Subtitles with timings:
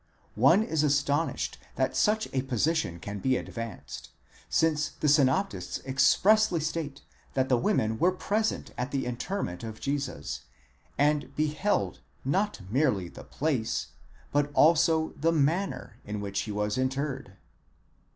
[0.25, 4.09] * One is astonished that such a position can be advanced,
[4.49, 7.03] since the synoptists expressly state
[7.35, 10.41] that the women were present at the interment of Jesus,
[10.97, 16.39] and beheld, not merely the place (ποῦ τίθεται, Mark), but also the manner in which
[16.41, 17.37] he was interred (ὡς ἐτέθη, Luke).